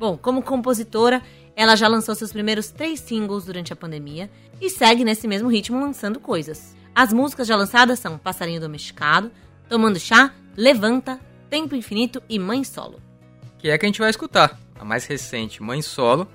[0.00, 1.22] Bom, como compositora,
[1.56, 4.30] ela já lançou seus primeiros três singles durante a pandemia
[4.60, 6.74] e segue nesse mesmo ritmo lançando coisas.
[6.94, 9.30] As músicas já lançadas são Passarinho Domesticado,
[9.68, 11.18] Tomando Chá, Levanta,
[11.50, 13.00] Tempo Infinito e Mãe Solo.
[13.58, 14.58] Que é que a gente vai escutar.
[14.78, 16.28] A mais recente, Mãe Solo,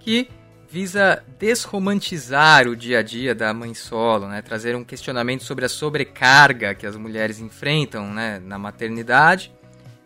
[0.00, 0.28] que
[0.74, 4.42] visa desromantizar o dia a dia da mãe solo, né?
[4.42, 8.40] Trazer um questionamento sobre a sobrecarga que as mulheres enfrentam, né?
[8.40, 9.52] Na maternidade.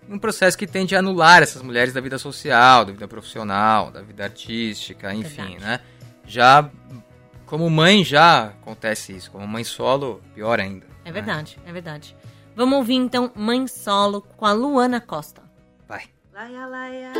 [0.09, 4.01] Um processo que tende a anular essas mulheres da vida social, da vida profissional, da
[4.01, 5.65] vida artística, enfim, Verdade.
[5.65, 5.81] né?
[6.27, 6.71] Já
[7.45, 10.87] como mãe já acontece isso, como mãe solo, pior ainda.
[11.05, 11.13] É né?
[11.13, 12.17] verdade, é verdade.
[12.55, 15.43] Vamos ouvir então Mãe Solo com a Luana Costa.
[15.87, 16.05] Vai.
[16.33, 17.13] Laia, laia,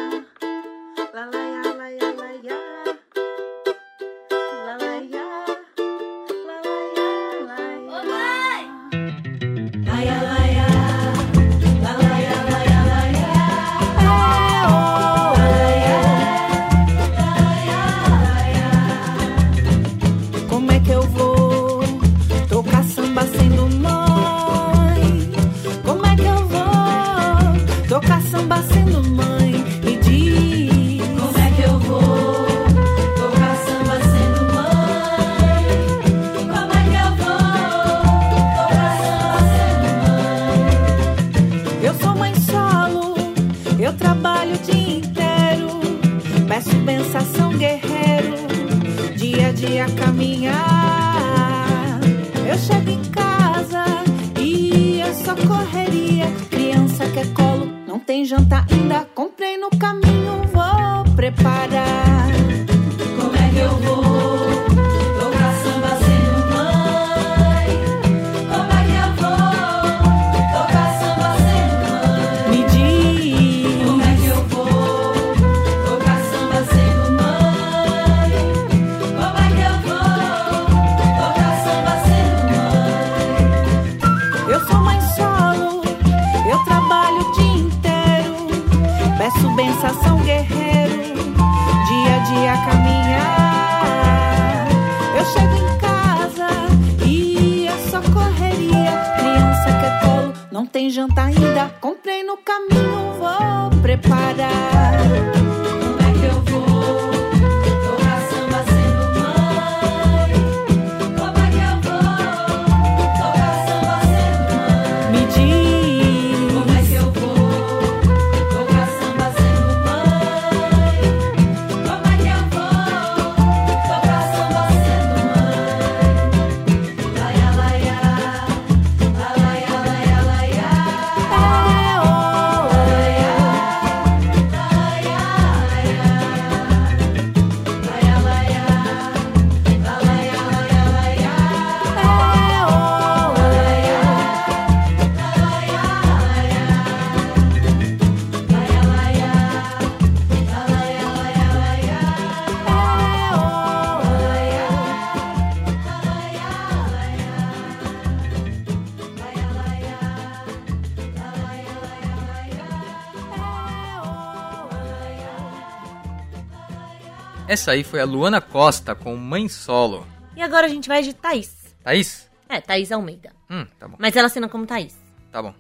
[167.59, 170.07] Essa aí foi a Luana Costa com Mãe Solo.
[170.37, 171.75] E agora a gente vai de Thaís.
[171.83, 172.31] Thaís?
[172.49, 173.33] É, Thaís Almeida.
[173.51, 173.97] Hum, tá bom.
[173.99, 174.97] Mas ela assina como Thaís.
[175.33, 175.53] Tá bom.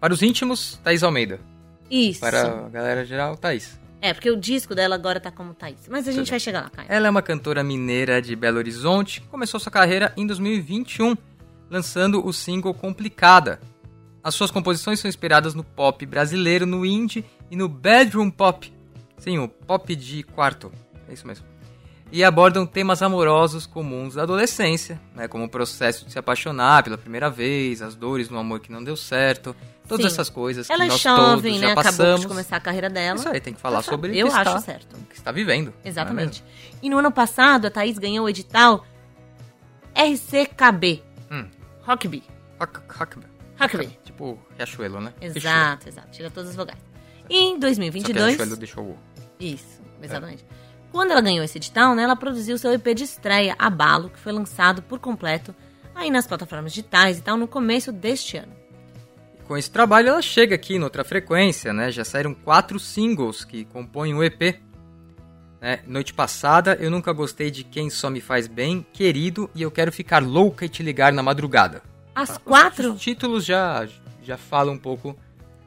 [0.00, 1.38] Para os íntimos, Thaís Almeida.
[1.90, 2.20] Isso.
[2.20, 3.78] Para a galera geral, Thaís.
[4.00, 5.86] É, porque o disco dela agora tá como Thaís.
[5.90, 6.88] Mas a gente vai chegar lá, Caio.
[6.90, 11.14] Ela é uma cantora mineira de Belo Horizonte, começou sua carreira em 2021,
[11.68, 13.60] lançando o single Complicada.
[14.24, 18.72] As suas composições são inspiradas no pop brasileiro, no indie e no bedroom pop.
[19.18, 20.72] Sim, o pop de quarto.
[21.08, 21.44] É isso mesmo.
[22.12, 26.96] E abordam temas amorosos comuns da adolescência, né, como o processo de se apaixonar pela
[26.96, 29.56] primeira vez, as dores no amor que não deu certo,
[29.88, 30.12] todas Sim.
[30.12, 31.66] essas coisas Ela que é nós jovem, todos né?
[31.66, 32.20] já Acabou passamos.
[32.20, 33.18] de começar a carreira dela.
[33.18, 34.96] Isso aí, tem que falar Tá sobre Eu o que acho está, certo.
[34.96, 35.74] o que está vivendo.
[35.84, 36.44] é Exatamente.
[36.44, 36.78] mesmo?
[36.80, 38.84] E no ano passado, a Thaís ganhou o edital
[39.94, 41.02] RCKB.
[41.30, 41.46] Hum.
[41.82, 42.22] Rockby.
[42.60, 43.16] Rock- rock-
[43.58, 43.86] Rockby.
[44.04, 45.12] Tipo Riachuelo, né?
[45.20, 46.08] Exato, exato.
[46.12, 46.78] Tira todas as vogais.
[47.28, 48.26] E em Só que 2022...
[48.36, 48.98] Riachuelo deixou o...
[49.40, 50.44] Isso, exatamente.
[50.92, 54.32] Quando ela ganhou esse edital, né, ela produziu seu EP de estreia, Abalo, que foi
[54.32, 55.54] lançado por completo
[55.94, 58.52] aí nas plataformas digitais e tal no começo deste ano.
[59.46, 61.90] Com esse trabalho, ela chega aqui noutra frequência, né?
[61.90, 64.60] Já saíram quatro singles que compõem o EP.
[65.60, 65.80] Né?
[65.86, 69.92] Noite passada, eu nunca gostei de Quem Só Me Faz Bem, Querido, e eu quero
[69.92, 71.82] ficar louca e te ligar na madrugada.
[72.14, 73.86] As quatro Os títulos já,
[74.22, 75.16] já falam um pouco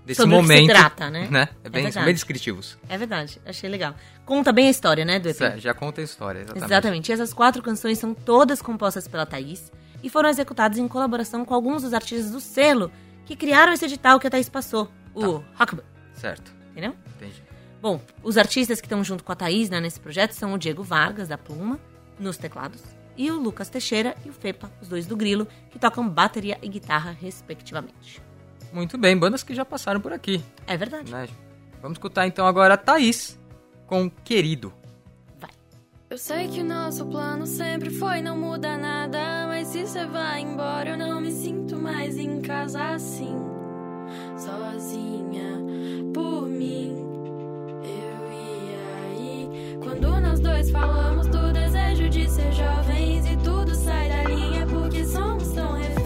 [0.10, 0.70] desse Sobre o que se momento.
[0.72, 1.50] trata, né?
[1.64, 2.80] É bem, É bem descritivos.
[2.90, 3.94] É verdade, achei legal.
[4.26, 5.40] Conta bem a história, né, do EP.
[5.40, 6.66] É, já conta a história, exatamente.
[6.66, 7.10] Exatamente.
[7.10, 11.54] E essas quatro canções são todas compostas pela Thaís e foram executadas em colaboração com
[11.54, 12.92] alguns dos artistas do selo
[13.24, 15.84] que criaram esse edital que a Thaís passou, o Rockband,
[16.16, 16.96] Certo, entendeu?
[17.16, 17.44] entendi.
[17.80, 20.82] Bom, os artistas que estão junto com a Thaís né, nesse projeto são o Diego
[20.82, 21.80] Vargas, da Pluma,
[22.20, 22.82] nos teclados,
[23.16, 26.68] e o Lucas Teixeira e o Fepa, os dois do Grilo, que tocam bateria e
[26.68, 28.22] guitarra, respectivamente.
[28.72, 31.12] Muito bem, bandas que já passaram por aqui, É verdade.
[31.12, 31.28] né?
[31.82, 33.40] Vamos escutar então agora a Thaís
[33.88, 34.74] com Querido.
[36.10, 40.42] Eu sei que o nosso plano sempre foi não muda nada, mas se você vai
[40.42, 43.36] embora eu não me sinto mais em casa assim,
[44.36, 45.54] sozinha
[46.14, 46.96] por mim.
[47.84, 54.10] Eu ia aí quando nós dois falamos do desejo de ser jovens e tudo sai
[54.10, 55.99] da linha porque somos tão reféns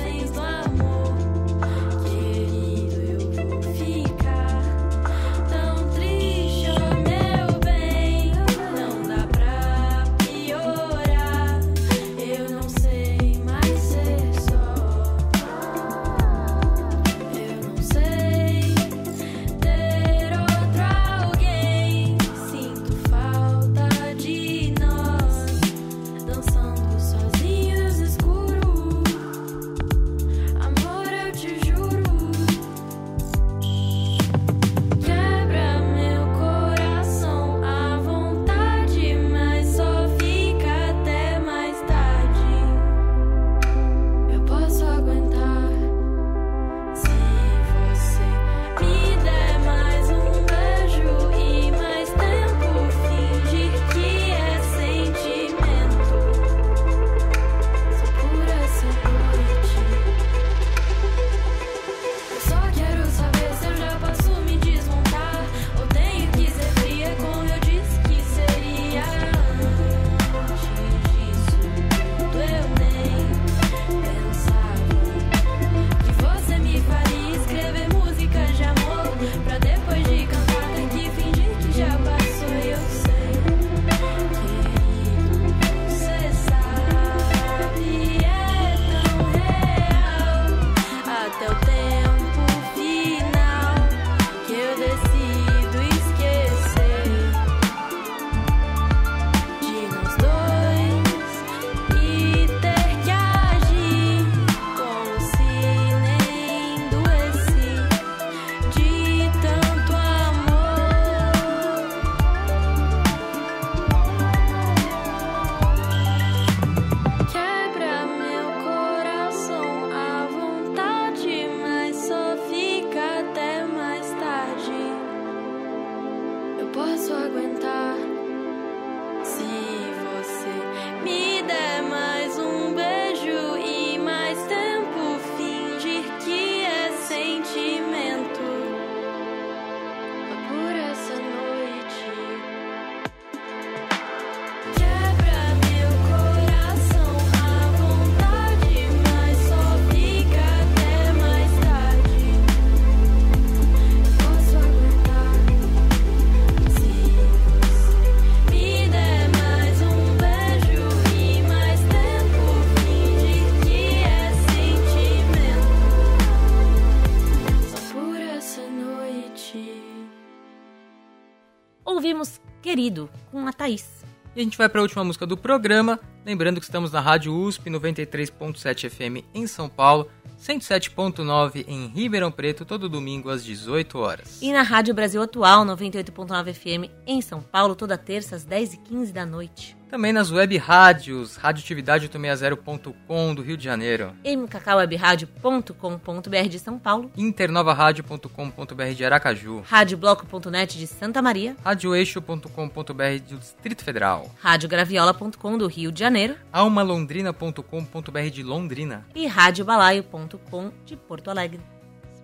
[172.73, 174.03] Querido, com a Thaís.
[174.35, 177.31] E a gente vai para a última música do programa, lembrando que estamos na Rádio
[177.31, 180.09] USP 93.7 FM em São Paulo,
[180.41, 184.41] 107.9 em Ribeirão Preto, todo domingo às 18 horas.
[184.41, 189.23] E na Rádio Brasil Atual, 98.9 FM, em São Paulo, toda terça às 10h15 da
[189.23, 189.77] noite.
[189.93, 199.05] Também nas web rádios, radioatividade860.com do Rio de Janeiro, mkwebradio.com.br de São Paulo, internovarádio.com.br de
[199.05, 208.29] Aracaju, radiobloco.net de Santa Maria, radioeixo.com.br do Distrito Federal, radiograviola.com do Rio de Janeiro almalondrina.com.br
[208.31, 209.05] de Londrina.
[209.13, 211.59] e radiobalaio.com de Porto Alegre.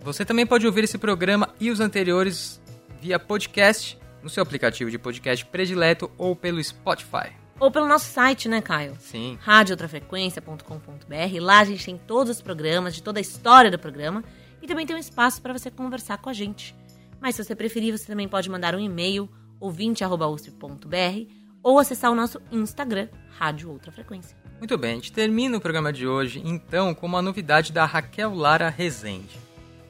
[0.02, 2.60] Você também pode ouvir esse programa e os anteriores
[3.00, 7.38] via podcast no seu aplicativo de podcast predileto ou pelo Spotify.
[7.60, 8.96] Ou pelo nosso site, né, Caio?
[9.00, 9.38] Sim.
[9.42, 11.42] radiooutrafrequência.com.br.
[11.42, 14.24] Lá a gente tem todos os programas, de toda a história do programa.
[14.62, 16.74] E também tem um espaço para você conversar com a gente.
[17.20, 19.30] Mas se você preferir, você também pode mandar um e-mail,
[19.60, 21.32] ouvinte.usp.br,
[21.62, 24.38] ou acessar o nosso Instagram, Rádio Outra Frequência.
[24.58, 28.34] Muito bem, a gente termina o programa de hoje, então, com uma novidade da Raquel
[28.34, 29.38] Lara Rezende.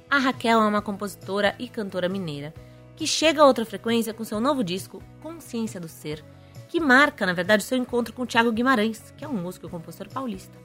[0.10, 2.54] A Raquel é uma compositora e cantora mineira
[2.96, 6.24] que chega a outra frequência com seu novo disco, Consciência do Ser,
[6.70, 9.70] que marca, na verdade, seu encontro com o Thiago Guimarães, que é um músico e
[9.70, 10.56] compositor paulista.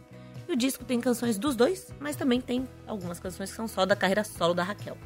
[0.46, 3.86] E o disco tem canções dos dois, mas também tem algumas canções que são só
[3.86, 4.98] da carreira solo da Raquel.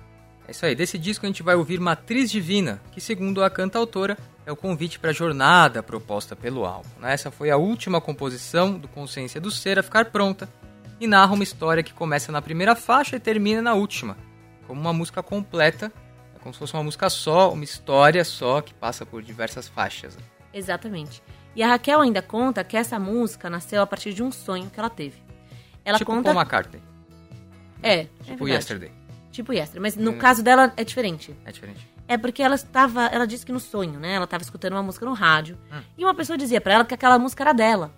[0.47, 4.19] É isso aí, desse disco a gente vai ouvir Matriz Divina, que segundo a cantautora
[4.45, 6.89] é o convite para a jornada proposta pelo álbum.
[6.99, 7.13] né?
[7.13, 10.49] Essa foi a última composição do Consciência do Ser a ficar pronta
[10.99, 14.17] e narra uma história que começa na primeira faixa e termina na última,
[14.67, 15.93] como uma música completa,
[16.35, 20.19] é como se fosse uma música só, uma história só que passa por diversas faixas.
[20.53, 21.23] Exatamente.
[21.55, 24.79] E a Raquel ainda conta que essa música nasceu a partir de um sonho que
[24.79, 25.17] ela teve.
[25.85, 26.33] Ela tipo conta.
[26.33, 26.81] Paul McCartney,
[27.83, 28.51] É, é tipo verdade.
[28.53, 28.93] Yesterday.
[29.31, 29.81] Tipo Yesterday.
[29.83, 30.19] Mas no Hum.
[30.19, 31.35] caso dela é diferente.
[31.45, 31.89] É diferente.
[32.07, 33.07] É porque ela estava.
[33.07, 34.15] Ela disse que no sonho, né?
[34.15, 35.57] Ela estava escutando uma música no rádio.
[35.73, 35.81] Hum.
[35.97, 37.93] E uma pessoa dizia pra ela que aquela música era dela.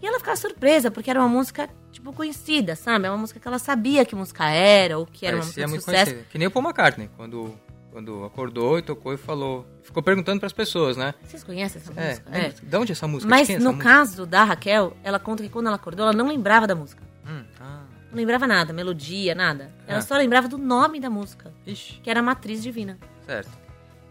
[0.00, 3.06] E ela ficava surpresa, porque era uma música, tipo, conhecida, sabe?
[3.06, 5.78] É uma música que ela sabia que música era, ou que era uma música Parecia
[5.78, 6.10] de sucesso.
[6.12, 6.30] conhecido.
[6.30, 7.58] Que nem o Paul McCartney, quando,
[7.96, 9.66] quando acordou e tocou e falou.
[9.82, 11.14] Ficou perguntando pras pessoas, né?
[11.22, 12.30] Vocês conhecem essa É, música?
[12.30, 13.30] lembra- de onde é essa música?
[13.30, 13.84] Mas é no música?
[13.84, 17.02] caso da Raquel, ela conta que quando ela acordou, ela não lembrava da música.
[17.26, 19.72] Hum, ah, Não lembrava nada, melodia, nada.
[19.86, 20.02] Ela Ah.
[20.02, 22.98] só lembrava do nome da música, ixi, que era Matriz Divina.
[23.24, 23.50] certo.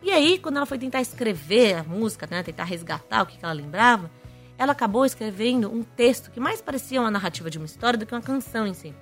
[0.02, 3.46] E aí, quando ela foi tentar escrever a música, né, tentar resgatar o que, que
[3.46, 4.10] ela lembrava,
[4.58, 8.14] ela acabou escrevendo um texto que mais parecia uma narrativa de uma história do que
[8.16, 8.94] uma canção em si.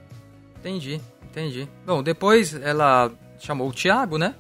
[0.60, 1.70] Entendi, entendi.
[1.86, 4.36] Bom, depois ela chamou o Thiago, né?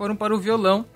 [0.00, 0.86] Foram para o violão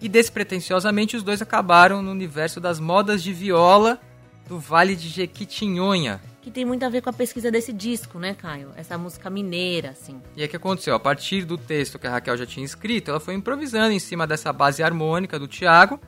[0.00, 4.00] e despretensiosamente os dois acabaram no universo das modas de viola
[4.46, 6.20] do Vale de Jequitinhonha.
[6.40, 8.70] Que tem muito a ver com a pesquisa desse disco, né, Caio?
[8.76, 10.22] Essa música mineira, assim.
[10.36, 10.94] E o que aconteceu?
[10.94, 14.28] A partir do texto que a Raquel já tinha escrito, ela foi improvisando em cima
[14.28, 15.98] dessa base harmônica do Thiago,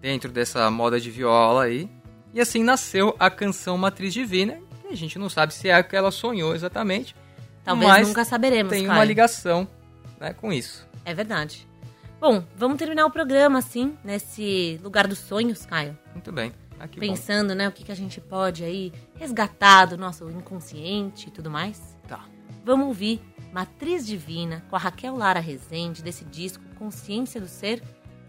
[0.00, 1.90] dentro dessa moda de viola aí.
[2.32, 5.82] E assim nasceu a canção Matriz Divina, que a gente não sabe se é a
[5.82, 7.16] que ela sonhou exatamente.
[7.64, 8.96] Talvez nunca saberemos, Tem Caio.
[8.96, 9.66] uma ligação
[10.20, 10.86] né, com isso.
[11.04, 11.67] É verdade.
[12.20, 15.96] Bom, vamos terminar o programa, assim, nesse lugar dos sonhos, Caio.
[16.12, 16.52] Muito bem.
[16.78, 17.06] Ah, que bom.
[17.06, 21.48] Pensando, né, o que, que a gente pode aí resgatar do nosso inconsciente e tudo
[21.48, 21.96] mais.
[22.08, 22.24] Tá.
[22.64, 23.20] Vamos ouvir
[23.52, 27.82] Matriz Divina com a Raquel Lara Rezende desse disco Consciência do Ser.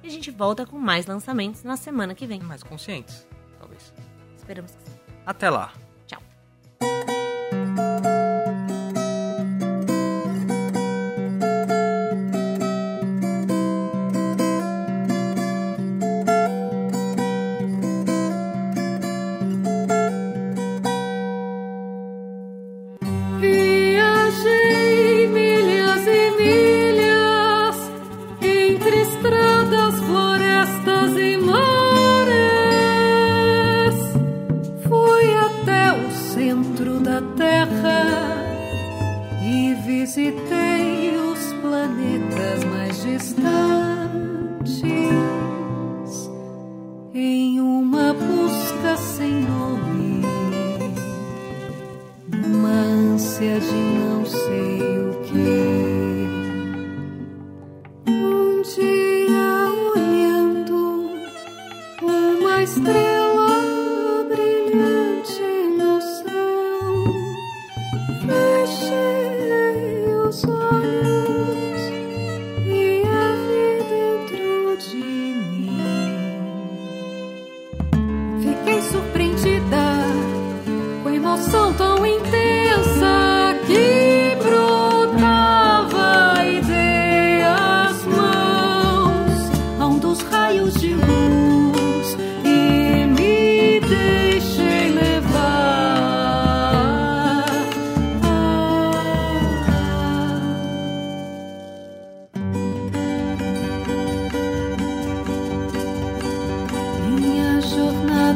[0.04, 2.40] E a gente volta com mais lançamentos na semana que vem.
[2.42, 3.28] Mais conscientes,
[3.60, 3.92] talvez.
[4.38, 4.98] Esperamos que sim.
[5.26, 5.74] Até lá.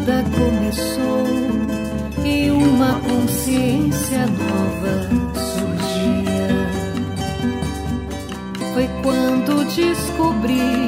[0.04, 1.24] Jornada começou
[2.26, 6.48] e uma consciência nova surgia.
[8.74, 10.83] Foi quando descobri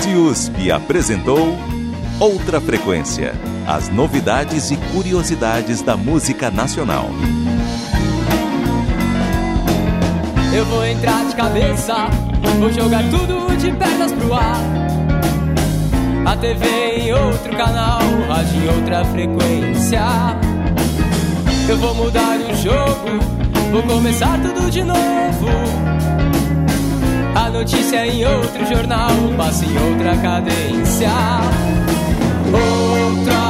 [0.00, 1.58] Rede USP apresentou
[2.18, 3.34] Outra Frequência.
[3.66, 7.10] As novidades e curiosidades da música nacional.
[10.54, 11.94] Eu vou entrar de cabeça,
[12.58, 14.62] vou jogar tudo de pernas pro ar.
[16.24, 16.66] A TV
[17.00, 20.00] em outro canal, rádio em outra frequência.
[21.68, 25.89] Eu vou mudar o jogo, vou começar tudo de novo.
[27.60, 31.10] Notícia em outro jornal, o passo em outra cadência.
[32.50, 33.49] Outro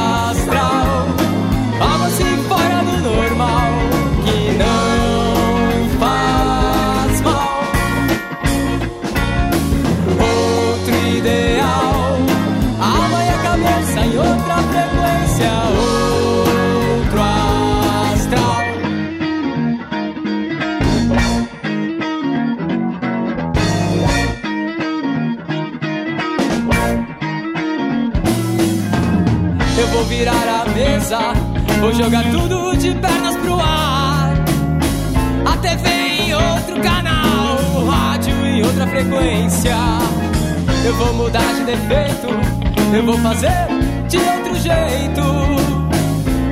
[31.79, 34.33] vou jogar tudo de pernas pro ar.
[35.45, 39.75] A TV em outro canal, o rádio em outra frequência.
[40.85, 42.27] Eu vou mudar de defeito,
[42.95, 43.67] eu vou fazer
[44.07, 45.21] de outro jeito.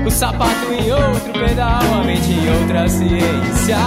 [0.06, 3.78] O sapato em outro pedal, a mente em outra ciência.